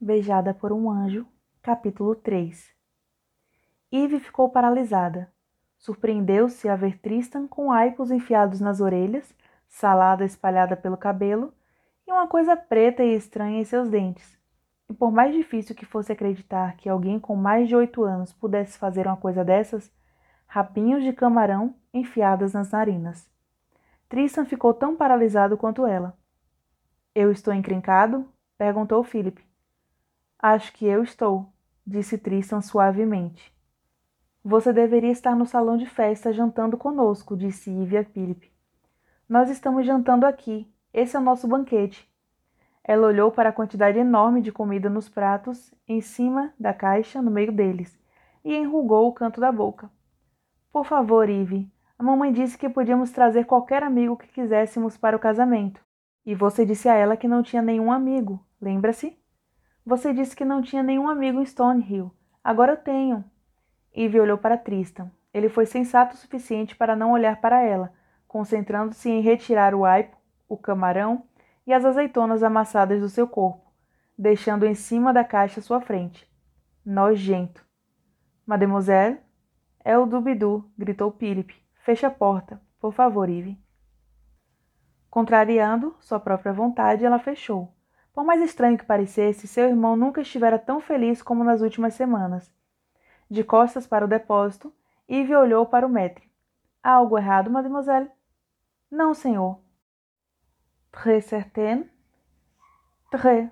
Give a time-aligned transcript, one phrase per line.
[0.00, 1.26] Beijada por um Anjo,
[1.60, 2.72] capítulo 3
[3.90, 5.28] Eve ficou paralisada.
[5.76, 9.34] Surpreendeu-se a ver Tristan com aipos enfiados nas orelhas,
[9.66, 11.52] salada espalhada pelo cabelo
[12.06, 14.38] e uma coisa preta e estranha em seus dentes.
[14.88, 18.78] E por mais difícil que fosse acreditar que alguém com mais de oito anos pudesse
[18.78, 19.92] fazer uma coisa dessas,
[20.46, 23.28] rapinhos de camarão enfiadas nas narinas.
[24.08, 26.16] Tristan ficou tão paralisado quanto ela.
[27.12, 28.28] Eu estou encrencado?
[28.56, 29.47] perguntou Philip.
[30.40, 31.52] Acho que eu estou,
[31.84, 33.52] disse Tristan suavemente.
[34.44, 38.52] Você deveria estar no salão de festa jantando conosco, disse Ivy a Philip.
[39.28, 40.72] Nós estamos jantando aqui.
[40.94, 42.08] Esse é o nosso banquete.
[42.84, 47.32] Ela olhou para a quantidade enorme de comida nos pratos, em cima da caixa, no
[47.32, 47.98] meio deles,
[48.44, 49.90] e enrugou o canto da boca.
[50.72, 55.20] Por favor, Ivy, a mamãe disse que podíamos trazer qualquer amigo que quiséssemos para o
[55.20, 55.80] casamento.
[56.24, 59.18] E você disse a ela que não tinha nenhum amigo, lembra-se?
[59.88, 62.12] Você disse que não tinha nenhum amigo em Stonehill.
[62.44, 63.24] Agora eu tenho.
[63.90, 65.10] Eve olhou para Tristan.
[65.32, 67.90] Ele foi sensato o suficiente para não olhar para ela,
[68.26, 70.14] concentrando-se em retirar o aipo,
[70.46, 71.24] o camarão
[71.66, 73.64] e as azeitonas amassadas do seu corpo,
[74.18, 76.30] deixando em cima da caixa à sua frente.
[76.84, 77.64] Nojento.
[78.46, 79.18] Mademoiselle?
[79.82, 81.54] É o Dubidu, gritou Philip.
[81.76, 83.58] Feche a porta, por favor, Eve.
[85.08, 87.72] Contrariando sua própria vontade, ela fechou.
[88.12, 92.52] Por mais estranho que parecesse, seu irmão nunca estivera tão feliz como nas últimas semanas.
[93.30, 94.72] De costas para o depósito,
[95.08, 96.28] Eve olhou para o maître.
[96.82, 98.10] Há algo errado, mademoiselle?
[98.90, 99.60] Não, senhor.
[100.90, 101.88] Très certain?
[103.10, 103.50] Très,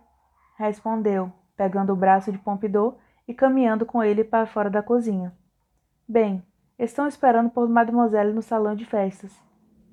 [0.57, 2.99] respondeu, pegando o braço de Pompidou
[3.29, 5.37] e caminhando com ele para fora da cozinha.
[6.09, 6.45] Bem,
[6.79, 9.33] Estão esperando por Mademoiselle no salão de festas.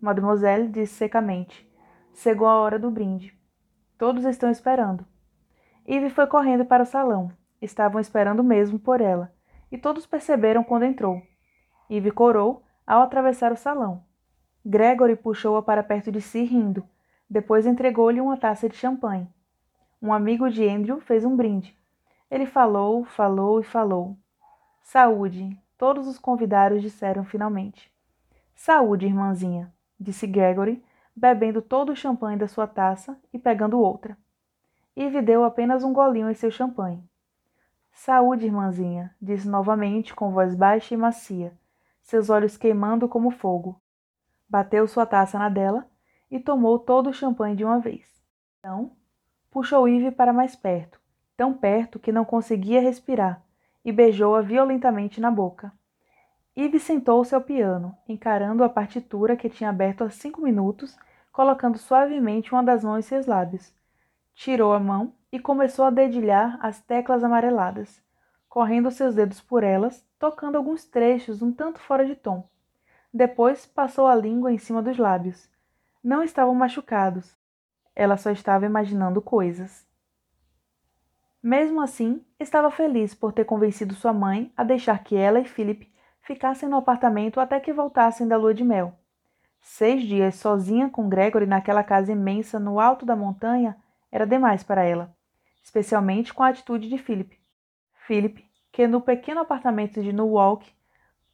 [0.02, 1.66] Mademoiselle disse secamente.
[2.14, 3.34] Chegou a hora do brinde.
[4.04, 5.06] Todos estão esperando.
[5.88, 7.32] Eve foi correndo para o salão.
[7.62, 9.34] Estavam esperando mesmo por ela,
[9.72, 11.22] e todos perceberam quando entrou.
[11.90, 14.04] Eve corou ao atravessar o salão.
[14.66, 16.84] Gregory puxou-a para perto de si, rindo.
[17.30, 19.26] Depois entregou-lhe uma taça de champanhe.
[20.02, 21.74] Um amigo de Andrew fez um brinde.
[22.30, 24.18] Ele falou, falou e falou.
[24.82, 27.90] Saúde, Todos os convidados disseram finalmente.
[28.54, 30.84] Saúde, irmãzinha, disse Gregory,
[31.16, 34.18] bebendo todo o champanhe da sua taça e pegando outra.
[34.96, 37.04] Eve deu apenas um golinho em seu champanhe.
[37.92, 41.54] Saúde, irmãzinha, disse novamente com voz baixa e macia,
[42.02, 43.80] seus olhos queimando como fogo.
[44.50, 45.88] Bateu sua taça na dela
[46.30, 48.06] e tomou todo o champanhe de uma vez.
[48.60, 48.92] Então,
[49.52, 51.00] puxou Eve para mais perto,
[51.38, 53.44] tão perto que não conseguia respirar,
[53.86, 55.72] e beijou-a violentamente na boca.
[56.56, 60.96] Yves sentou-se ao piano, encarando a partitura que tinha aberto há cinco minutos,
[61.32, 63.74] colocando suavemente uma das mãos em seus lábios.
[64.36, 68.02] Tirou a mão e começou a dedilhar as teclas amareladas,
[68.48, 72.48] correndo seus dedos por elas, tocando alguns trechos um tanto fora de tom.
[73.12, 75.50] Depois passou a língua em cima dos lábios.
[76.04, 77.36] Não estavam machucados.
[77.96, 79.88] Ela só estava imaginando coisas.
[81.42, 85.93] Mesmo assim, estava feliz por ter convencido sua mãe a deixar que ela e Philip
[86.24, 88.94] ficassem no apartamento até que voltassem da lua de mel.
[89.62, 93.78] Seis dias sozinha com Gregory naquela casa imensa no alto da montanha
[94.12, 95.16] era demais para ela,
[95.64, 97.38] especialmente com a atitude de Philip.
[98.08, 100.70] Philip, que no pequeno apartamento de Newark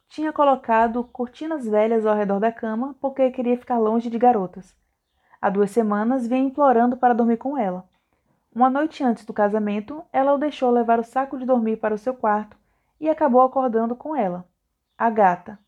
[0.08, 4.74] tinha colocado cortinas velhas ao redor da cama porque queria ficar longe de garotas.
[5.40, 7.88] Há duas semanas vinha implorando para dormir com ela.
[8.52, 11.98] Uma noite antes do casamento, ela o deixou levar o saco de dormir para o
[11.98, 12.56] seu quarto
[13.00, 14.44] e acabou acordando com ela,
[15.00, 15.58] a gata,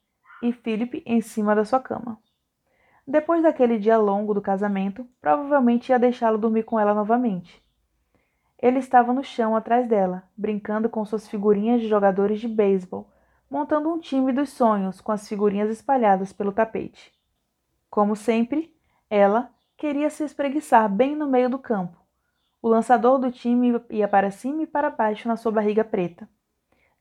[0.43, 2.19] e Philip em cima da sua cama.
[3.07, 7.65] Depois daquele dia longo do casamento, provavelmente ia deixá-lo dormir com ela novamente.
[8.59, 13.11] Ele estava no chão atrás dela, brincando com suas figurinhas de jogadores de beisebol,
[13.49, 17.11] montando um time dos sonhos com as figurinhas espalhadas pelo tapete.
[17.89, 18.77] Como sempre,
[19.09, 21.97] ela queria se espreguiçar bem no meio do campo,
[22.61, 26.29] o lançador do time ia para cima e para baixo na sua barriga preta.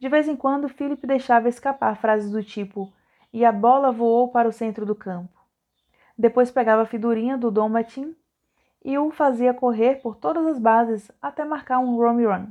[0.02, 2.92] De vez em quando, Philip deixava escapar frases do tipo:
[3.32, 5.40] e a bola voou para o centro do campo.
[6.18, 8.16] Depois pegava a figurinha do Dom Matin
[8.84, 12.48] e o fazia correr por todas as bases até marcar um home run.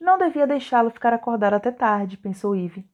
[0.00, 2.84] Não devia deixá-lo ficar acordado até tarde, pensou Eve,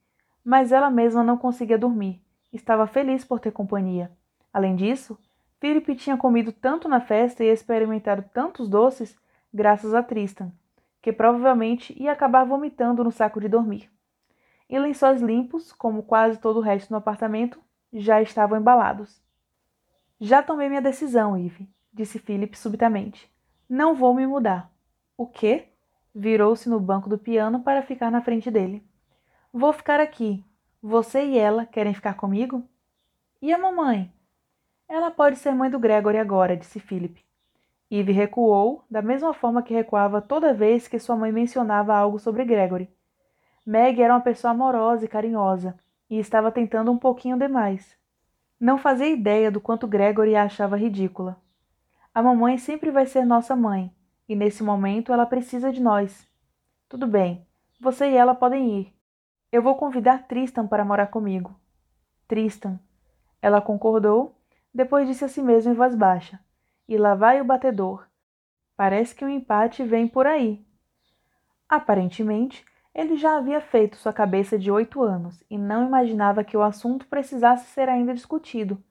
[0.45, 2.23] mas ela mesma não conseguia dormir.
[2.53, 4.13] Estava feliz por ter companhia.
[4.53, 5.19] Além disso,
[5.61, 9.17] Philip tinha comido tanto na festa e experimentado tantos doces
[9.53, 10.53] graças a Tristan,
[11.05, 13.91] que provavelmente ia acabar vomitando no saco de dormir.
[14.71, 17.61] E lençóis limpos, como quase todo o resto no apartamento,
[17.93, 19.23] já estavam embalados.
[20.19, 23.31] Já tomei minha decisão, Eve, disse Philip subitamente.
[23.69, 24.73] Não vou me mudar.
[25.15, 25.69] O quê?
[26.15, 28.83] Virou-se no banco do piano para ficar na frente dele.
[29.53, 30.43] Vou ficar aqui.
[30.83, 32.67] Você e ela querem ficar comigo?
[33.43, 34.11] E a mamãe?
[34.89, 37.23] Ela pode ser mãe do Gregory agora, disse Philip.
[37.91, 42.45] Eve recuou, da mesma forma que recuava toda vez que sua mãe mencionava algo sobre
[42.45, 42.89] Gregory.
[43.65, 45.77] Meg era uma pessoa amorosa e carinhosa,
[46.09, 47.97] e estava tentando um pouquinho demais.
[48.59, 51.37] Não fazia ideia do quanto Gregory a achava ridícula.
[52.15, 53.93] A mamãe sempre vai ser nossa mãe,
[54.29, 56.29] e nesse momento ela precisa de nós.
[56.89, 57.47] Tudo bem,
[57.81, 58.95] você e ela podem ir.
[59.53, 61.55] Eu vou convidar Tristan para morar comigo.
[62.27, 62.79] Tristan.
[63.43, 64.35] Ela concordou,
[64.73, 66.41] depois disse a si mesma em voz baixa.
[66.89, 68.07] E lá vai o batedor.
[68.77, 70.65] Parece que o um empate vem por aí.
[71.69, 72.65] Aparentemente,
[72.95, 77.07] ele já havia feito sua cabeça de oito anos e não imaginava que o assunto
[77.07, 78.83] precisasse ser ainda discutido.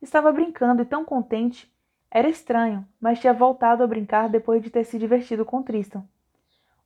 [0.00, 1.72] Estava brincando e tão contente.
[2.10, 6.04] Era estranho, mas tinha voltado a brincar depois de ter se divertido com Tristan.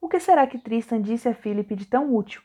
[0.00, 2.42] O que será que Tristan disse a Philip de tão útil?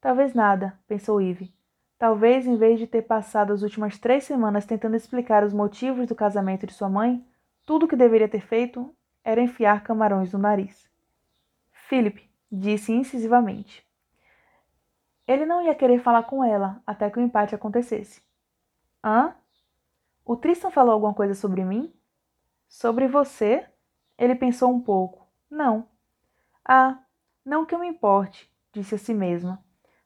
[0.00, 1.52] Talvez nada, pensou Eve.
[1.98, 6.14] Talvez, em vez de ter passado as últimas três semanas tentando explicar os motivos do
[6.14, 7.24] casamento de sua mãe,
[7.64, 10.88] tudo o que deveria ter feito era enfiar camarões no nariz.
[11.72, 13.86] Philip, disse incisivamente.
[15.26, 18.22] Ele não ia querer falar com ela até que o empate acontecesse.
[19.02, 19.34] Hã?
[20.24, 21.92] O Tristan falou alguma coisa sobre mim?
[22.68, 23.66] Sobre você?
[24.18, 25.26] Ele pensou um pouco.
[25.50, 25.88] Não.
[26.64, 27.02] Ah,
[27.44, 29.62] não que eu me importe, disse a si mesma.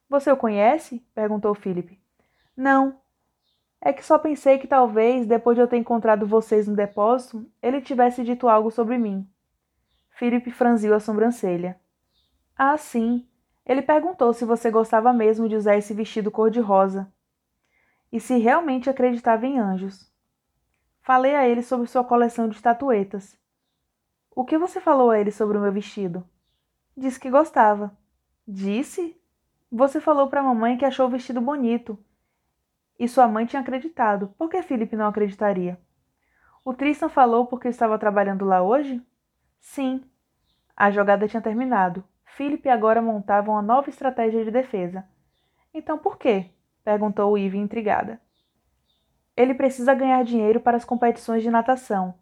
[0.09, 1.01] Você o conhece?
[1.15, 2.01] perguntou Philip.
[2.57, 3.01] Não.
[3.81, 7.81] É que só pensei que talvez, depois de eu ter encontrado vocês no depósito, ele
[7.81, 9.29] tivesse dito algo sobre mim.
[10.11, 11.81] Philip franziu a sobrancelha.
[12.57, 13.29] Ah, sim.
[13.65, 17.13] Ele perguntou se você gostava mesmo de usar esse vestido cor-de-rosa.
[18.11, 20.11] E se realmente acreditava em anjos.
[21.03, 23.39] Falei a ele sobre sua coleção de estatuetas.
[24.35, 26.29] O que você falou a ele sobre o meu vestido?
[26.97, 27.97] Disse que gostava.
[28.47, 29.17] Disse?
[29.71, 31.99] Você falou para a mamãe que achou o vestido bonito.
[32.99, 34.35] E sua mãe tinha acreditado.
[34.37, 35.79] Por que Felipe não acreditaria?
[36.65, 39.01] O Tristan falou porque estava trabalhando lá hoje?
[39.61, 40.05] Sim.
[40.77, 42.05] A jogada tinha terminado.
[42.25, 45.05] Philip agora montava uma nova estratégia de defesa.
[45.73, 46.51] Então por quê?
[46.85, 48.21] perguntou Eve intrigada.
[49.37, 52.15] Ele precisa ganhar dinheiro para as competições de natação.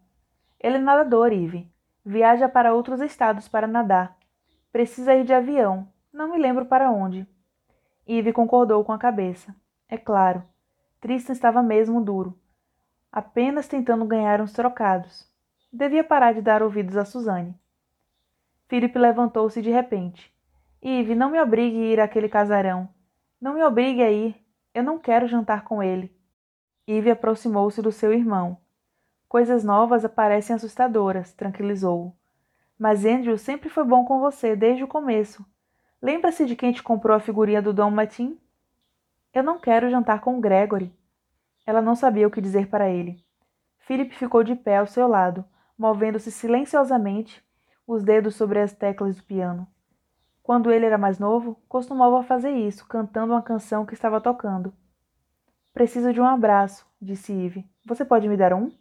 [0.60, 1.72] Ele é nadador, Eve.
[2.04, 4.16] Viaja para outros estados para nadar.
[4.70, 5.88] Precisa ir de avião.
[6.12, 7.26] Não me lembro para onde.
[8.06, 9.54] Eve concordou com a cabeça.
[9.88, 10.42] É claro.
[11.06, 12.36] Tristan estava mesmo duro,
[13.12, 15.24] apenas tentando ganhar uns trocados.
[15.72, 17.54] Devia parar de dar ouvidos a Suzane.
[18.66, 20.34] Philip levantou-se de repente.
[20.82, 22.88] Ive, não me obrigue a ir àquele casarão.
[23.40, 24.34] Não me obrigue a ir.
[24.74, 26.12] Eu não quero jantar com ele.
[26.88, 28.58] Ive aproximou-se do seu irmão.
[29.28, 32.12] Coisas novas aparecem assustadoras, tranquilizou-o.
[32.76, 35.46] Mas Andrew sempre foi bom com você, desde o começo.
[36.02, 38.36] Lembra-se de quem te comprou a figurinha do Dom Matin?
[39.36, 40.90] Eu não quero jantar com Gregory.
[41.66, 43.22] Ela não sabia o que dizer para ele.
[43.80, 45.44] Philip ficou de pé ao seu lado,
[45.76, 47.44] movendo-se silenciosamente
[47.86, 49.68] os dedos sobre as teclas do piano.
[50.42, 54.72] Quando ele era mais novo, costumava fazer isso, cantando uma canção que estava tocando.
[55.74, 57.68] Preciso de um abraço, disse Eve.
[57.84, 58.72] Você pode me dar um?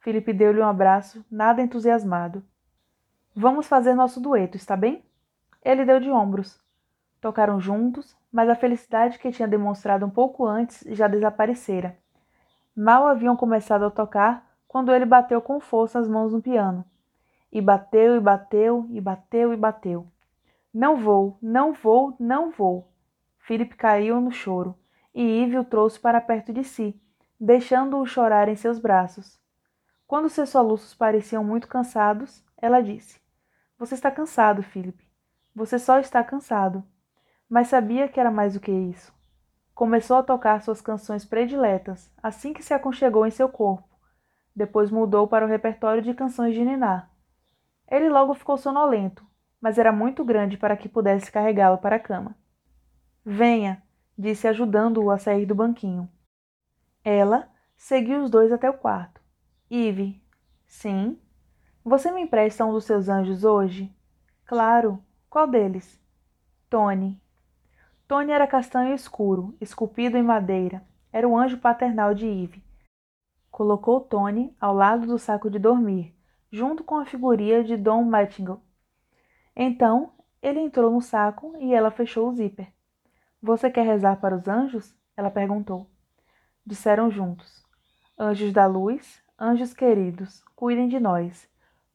[0.00, 2.44] Felipe deu-lhe um abraço, nada entusiasmado.
[3.34, 5.02] Vamos fazer nosso dueto, está bem?
[5.64, 6.60] Ele deu de ombros.
[7.18, 11.96] Tocaram juntos, mas a felicidade que tinha demonstrado um pouco antes já desaparecera.
[12.76, 16.84] Mal haviam começado a tocar quando ele bateu com força as mãos no piano.
[17.52, 20.06] E bateu, e bateu, e bateu, e bateu.
[20.72, 22.86] Não vou, não vou, não vou.
[23.40, 24.76] Philip caiu no choro,
[25.12, 27.00] e Eve o trouxe para perto de si,
[27.40, 29.40] deixando-o chorar em seus braços.
[30.06, 33.20] Quando seus soluços pareciam muito cansados, ela disse:
[33.76, 35.04] Você está cansado, Philip.
[35.54, 36.84] Você só está cansado.
[37.50, 39.12] Mas sabia que era mais do que isso.
[39.74, 43.88] Começou a tocar suas canções prediletas assim que se aconchegou em seu corpo.
[44.54, 47.10] Depois mudou para o repertório de canções de Niná.
[47.90, 49.26] Ele logo ficou sonolento,
[49.60, 52.36] mas era muito grande para que pudesse carregá-lo para a cama.
[53.24, 53.82] Venha,
[54.16, 56.08] disse ajudando-o a sair do banquinho.
[57.02, 59.20] Ela seguiu os dois até o quarto.
[59.68, 60.22] Ive,
[60.66, 61.18] sim?
[61.84, 63.92] Você me empresta um dos seus anjos hoje?
[64.44, 65.02] Claro.
[65.28, 66.00] Qual deles?
[66.68, 67.20] Tony.
[68.10, 70.82] Tony era castanho escuro, esculpido em madeira.
[71.12, 72.60] Era o anjo paternal de Eve.
[73.52, 76.12] Colocou Tony ao lado do saco de dormir,
[76.50, 78.58] junto com a figurinha de Dom Mattingly.
[79.54, 80.10] Então,
[80.42, 82.72] ele entrou no saco e ela fechou o zíper.
[83.40, 84.92] Você quer rezar para os anjos?
[85.16, 85.86] Ela perguntou.
[86.66, 87.64] Disseram juntos:
[88.18, 91.48] Anjos da luz, anjos queridos, cuidem de nós.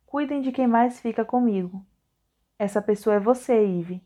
[0.05, 1.85] Cuidem de quem mais fica comigo.
[2.57, 4.01] Essa pessoa é você, Eve,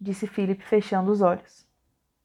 [0.00, 1.67] disse Philip, fechando os olhos.